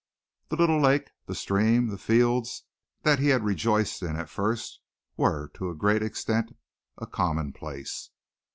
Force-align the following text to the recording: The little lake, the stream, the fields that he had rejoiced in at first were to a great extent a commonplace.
The 0.49 0.55
little 0.55 0.81
lake, 0.81 1.11
the 1.27 1.35
stream, 1.35 1.85
the 1.89 1.97
fields 1.99 2.63
that 3.03 3.19
he 3.19 3.27
had 3.27 3.43
rejoiced 3.43 4.01
in 4.01 4.15
at 4.15 4.29
first 4.31 4.79
were 5.15 5.49
to 5.49 5.69
a 5.69 5.75
great 5.75 6.01
extent 6.01 6.57
a 6.97 7.05
commonplace. 7.05 8.09